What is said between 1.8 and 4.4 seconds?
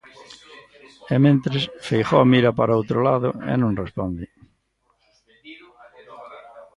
Feijóo mira para outro lado e non responde.